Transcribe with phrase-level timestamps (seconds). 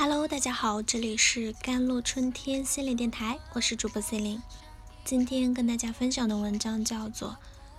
[0.00, 4.42] Hello，大家好，这里是甘露春天心灵电台，我是主播 C 琳。
[5.04, 7.36] 今天跟大家分享的文章叫做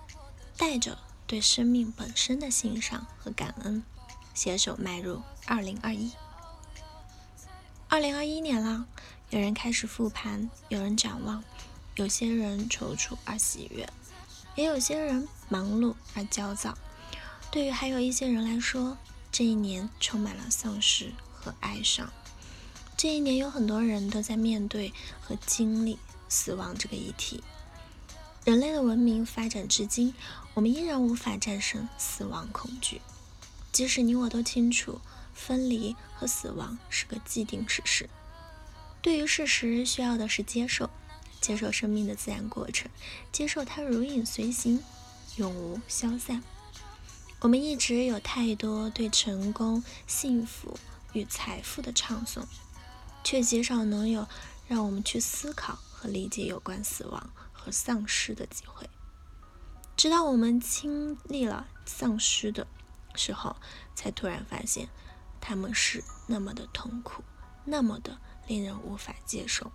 [0.56, 0.96] 《带着
[1.26, 3.82] 对生命本身的欣赏和感恩，
[4.34, 5.80] 携手迈入2021》。
[7.90, 8.86] 2021年了，
[9.30, 11.42] 有人开始复盘，有人展望，
[11.96, 13.88] 有些人踌躇而喜悦，
[14.54, 16.78] 也有些人忙碌而焦躁。
[17.50, 18.96] 对于还有一些人来说，
[19.32, 21.12] 这一年充满了丧失。
[21.44, 22.08] 和哀伤，
[23.02, 25.98] 这一年有很多人都在面对和经历
[26.28, 27.42] 死亡这个议题。
[28.44, 30.14] 人类的文明发展至今，
[30.54, 33.00] 我们依然无法战胜死亡恐惧。
[33.72, 35.00] 即使你我都清楚，
[35.34, 38.08] 分离和死亡是个既定事实。
[39.00, 40.88] 对于事实，需要的是接受，
[41.40, 42.88] 接受生命的自然过程，
[43.32, 44.80] 接受它如影随形，
[45.38, 46.40] 永无消散。
[47.40, 50.78] 我们一直有太多对成功、幸福。
[51.14, 52.46] 与财富的唱颂，
[53.24, 54.26] 却极少能有
[54.66, 58.88] 让我们去思考和理解有关死亡和丧失的机会。
[59.96, 62.66] 直到我们经历了丧失的
[63.14, 63.56] 时候，
[63.94, 64.88] 才突然发现
[65.40, 67.22] 他们是那么的痛苦，
[67.64, 69.70] 那么的令人无法接受。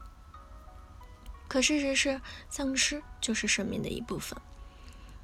[1.47, 4.37] 可事实是，丧失就是生命的一部分。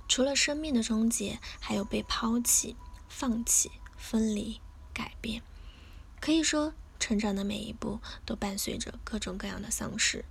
[0.07, 2.77] 除了生命的终结，还有被抛弃、
[3.09, 4.61] 放弃、分离、
[4.93, 5.41] 改变。
[6.21, 10.23] 可以说，成长的每一步都伴随着各种各样的丧失。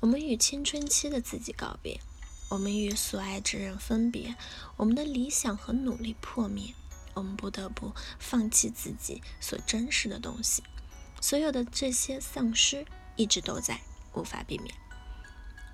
[0.00, 2.00] 我们与青春期的自己告别，
[2.48, 4.34] 我们与所爱之人分别，
[4.76, 6.74] 我们的理想和努力破灭，
[7.14, 10.64] 我们不得不放弃自己所珍视的东西。
[11.20, 13.80] 所有的这些丧失一直都在，
[14.12, 14.74] 无法避免。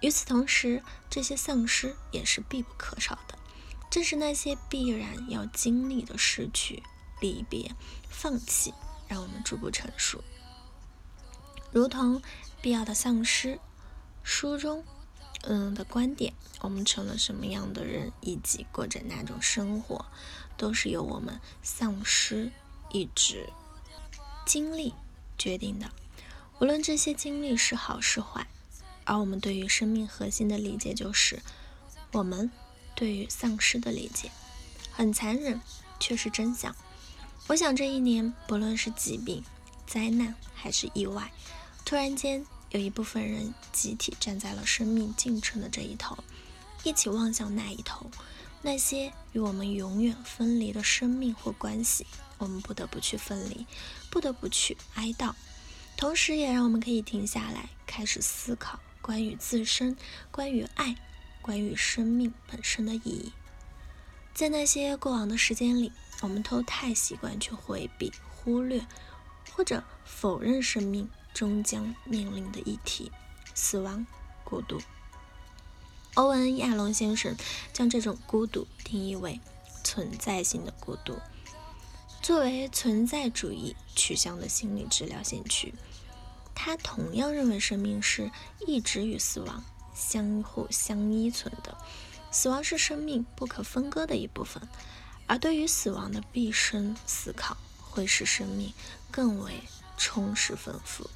[0.02, 3.38] 与此同时，这些丧失也是必不可少的，
[3.90, 6.82] 正是那些必然要经历的失去、
[7.22, 7.74] 离别、
[8.10, 8.74] 放弃。
[9.12, 10.24] 让我们逐步成熟，
[11.70, 12.22] 如同
[12.62, 13.60] 必要的丧失。
[14.22, 14.84] 书中，
[15.42, 20.06] 嗯的观点，我们成了什么样的人，以及过着哪种生活，
[20.56, 22.50] 都是由我们丧失
[22.90, 23.50] 一直
[24.46, 24.94] 经历
[25.36, 25.90] 决定的。
[26.58, 28.46] 无论这些经历是好是坏，
[29.04, 31.42] 而我们对于生命核心的理解，就是
[32.12, 32.50] 我们
[32.94, 34.30] 对于丧失的理解，
[34.90, 35.60] 很残忍，
[36.00, 36.74] 却是真相。
[37.48, 39.44] 我想这一年，不论是疾病、
[39.86, 41.30] 灾难还是意外，
[41.84, 46.16] 突然间有一部分人集体站在了生命进程的这一头，
[46.84, 48.10] 一起望向那一头。
[48.62, 52.06] 那些与我们永远分离的生命或关系，
[52.38, 53.66] 我们不得不去分离，
[54.08, 55.34] 不得不去哀悼，
[55.96, 59.96] 同时也让我们可以停下来，开始思考关于自身、
[60.30, 60.96] 关于爱、
[61.42, 63.32] 关于生命本身的意义。
[64.32, 65.92] 在那些过往的时间里。
[66.22, 68.86] 我们都太习惯去回避、忽略
[69.52, 73.12] 或者否认生命终将面临的议题——
[73.54, 74.06] 死亡、
[74.44, 74.80] 孤独。
[76.14, 77.34] 欧文·亚龙先生
[77.72, 79.40] 将这种孤独定义为
[79.82, 81.18] 存在性的孤独。
[82.20, 85.74] 作为存在主义取向的心理治疗先驱，
[86.54, 88.30] 他同样认为生命是
[88.66, 91.76] 一直与死亡相互相依存的，
[92.30, 94.62] 死亡是生命不可分割的一部分。
[95.26, 98.72] 而对于死亡的毕生思考，会使生命
[99.10, 99.62] 更为
[99.96, 101.08] 充实丰富，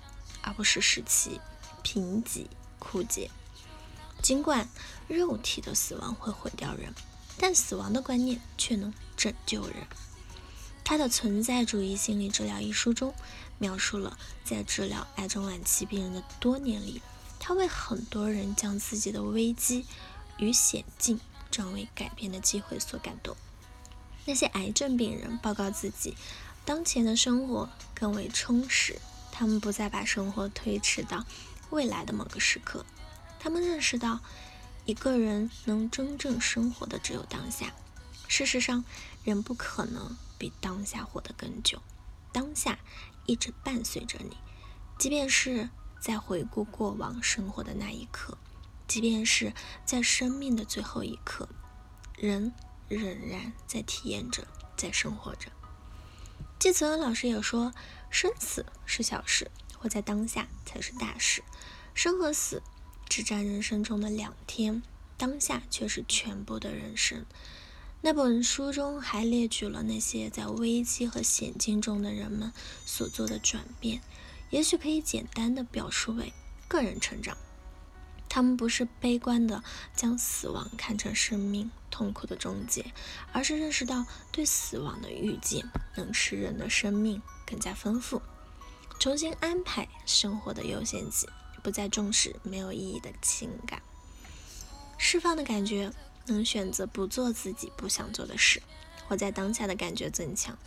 [0.43, 1.41] 而不是使其
[1.83, 2.47] 贫瘠
[2.79, 3.31] 枯竭。
[4.23, 4.69] 尽管
[5.09, 6.95] 肉体的死亡会毁掉人，
[7.39, 9.87] 但死亡的观念却能拯救人。
[10.83, 13.13] 他的《存在主义心理治疗》一书中，
[13.59, 17.03] 描述了在治疗癌症晚期病人的多年里，
[17.39, 19.85] 他为很多人将自己的危机
[20.39, 23.37] 与险境转为改变的机会所感动。
[24.27, 26.17] 那些癌症病人报告自己，
[26.65, 29.01] 当前的生活更为充实。
[29.31, 31.25] 他们不再把生活推迟到
[31.71, 32.87] 未来的某个时刻。
[33.39, 34.21] 他们认识到，
[34.87, 37.73] 一个人能真正生活的只有当下。
[38.29, 38.83] 事实上，
[39.25, 41.83] 人不可能比当下活得更久。
[42.33, 42.79] 当下
[43.27, 44.37] 一直伴随着你，
[44.99, 45.69] 即便是
[46.01, 48.39] 在回顾过往生活的那一刻，
[48.89, 49.53] 即便是
[49.85, 51.49] 在生命的最后一刻，
[52.17, 52.53] 人。
[52.89, 54.47] 仍然在体验着，
[54.77, 55.51] 在生活着。
[56.59, 57.73] 季慈恩老师也说，
[58.11, 61.43] 生死是小事，活在当下才是大事。
[61.95, 62.63] 生和死
[63.09, 64.83] 只占人生中的两天，
[65.17, 67.25] 当下却是全部的人生。
[68.03, 72.53] 那本书中还列举了那些在危机和险境中的人们
[72.85, 74.01] 所做的转变，
[74.51, 76.33] 也许可以简单的表述为
[76.69, 77.37] 个人成长。
[78.29, 82.85] 他们不是悲观的将死亡看成生命痛苦的终结，
[83.33, 88.21] 而是认识到对死亡的预见能使人的生命更加丰富。
[89.01, 91.27] 重新安排生活的优先级，
[91.63, 93.81] 不再重视没有意义的情感，
[94.99, 95.91] 释放的感觉，
[96.27, 98.63] 能选择不做自己不想做的事，
[99.09, 100.59] 活在当下的感觉增强，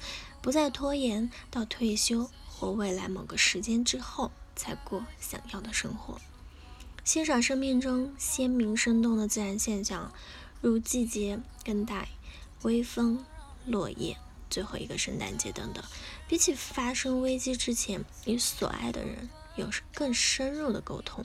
[0.42, 6.20] 不再拖延到退休或未来某个时间之后才过想要的生活，
[7.04, 10.12] 欣赏生命中鲜明生动的自然现象，
[10.62, 12.10] 如季节更代、
[12.62, 13.26] 微风、
[13.66, 14.18] 落叶。
[14.50, 15.84] 最后一个圣诞节等等，
[16.28, 21.24] 比起发生危机之前与所爱的人有更深入的沟通，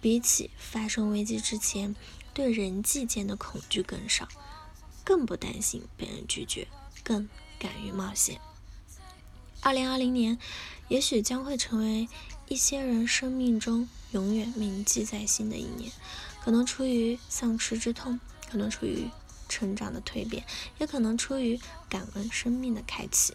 [0.00, 1.94] 比起发生危机之前
[2.34, 4.26] 对人际间的恐惧更少，
[5.04, 6.66] 更不担心被人拒绝，
[7.04, 8.40] 更敢于冒险。
[9.60, 10.38] 二零二零年，
[10.88, 12.08] 也许将会成为
[12.48, 15.92] 一些人生命中永远铭记在心的一年，
[16.48, 18.18] 可能出于丧失之痛，
[18.50, 19.10] 可能出于。
[19.50, 20.46] 成长的蜕变，
[20.78, 21.60] 也可能出于
[21.90, 23.34] 感恩生命的开启。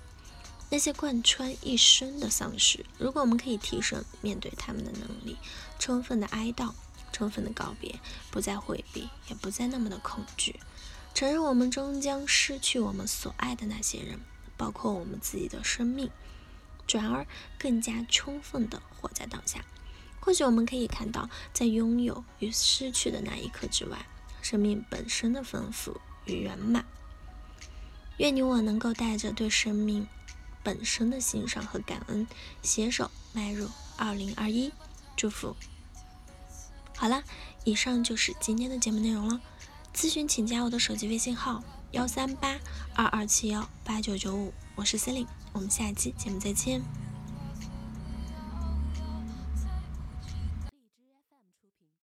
[0.71, 5.37] 那些贯穿一生的丧失，如果我们可以提升面对他们的能力，
[5.77, 6.73] 充分的哀悼，
[7.11, 7.99] 充分的告别，
[8.31, 10.59] 不再回避，也不再那么的恐惧，
[11.13, 14.19] 承认我们终将失去我们所爱的那些人，
[14.57, 16.09] 包括我们自己的生命，
[16.87, 17.27] 转而
[17.59, 19.65] 更加充分的活在当下。
[20.23, 24.05] 或许我们可以看到，在拥有与失去的那一刻之外。
[24.41, 26.85] 生命本身的丰富与圆满。
[28.17, 30.07] 愿你我能够带着对生命
[30.63, 32.25] 本身的欣赏和感恩，
[32.61, 33.67] 携手迈入
[33.97, 34.71] 二零二一。
[35.17, 35.55] 祝福。
[36.95, 37.23] 好了，
[37.65, 39.41] 以上就是今天的节目内容了。
[39.93, 41.61] 咨询请加我的手机微信号：
[41.91, 42.57] 幺三八
[42.95, 47.12] 二二七幺八九九五，我是 Celine，我们下期节目再见。